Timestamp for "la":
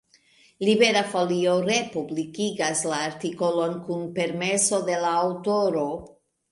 2.93-3.03, 5.07-5.15